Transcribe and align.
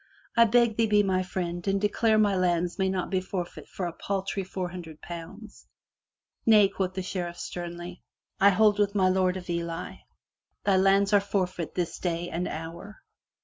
"I 0.35 0.45
beg 0.45 0.77
thee 0.77 0.87
be 0.87 1.03
my 1.03 1.21
friend 1.21 1.67
and 1.67 1.79
declare 1.79 2.17
my 2.17 2.35
lands 2.35 2.79
may 2.79 2.89
not 2.89 3.11
be 3.11 3.21
forfeit 3.21 3.67
for 3.69 3.85
a 3.85 3.93
paltry 3.93 4.43
four 4.43 4.69
hun 4.69 4.81
dred 4.81 4.99
pounds. 4.99 5.67
"Nay," 6.43 6.69
quoth 6.69 6.95
the 6.95 7.03
Sheriff 7.03 7.37
sternly. 7.37 8.01
"I 8.39 8.49
hold 8.49 8.79
with 8.79 8.95
my 8.95 9.09
Lord 9.09 9.37
of 9.37 9.47
Ely. 9.47 9.97
Thy 10.63 10.77
lands 10.77 11.13
are 11.13 11.21
forfeit 11.21 11.75
this 11.75 11.99
day 11.99 12.29
and 12.31 12.47
hour." 12.47 13.03